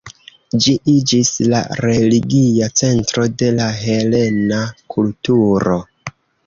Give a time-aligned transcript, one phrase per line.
[0.65, 5.81] Ĝi iĝis la religia centro de la helena kulturo.